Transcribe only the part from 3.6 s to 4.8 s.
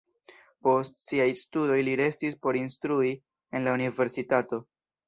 la universitato.